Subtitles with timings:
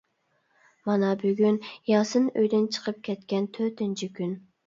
[0.89, 1.59] مانا بۈگۈن
[1.91, 4.35] ياسىن ئۆيدىن چىقىپ كەتكەن تۆتىنچى كۈن.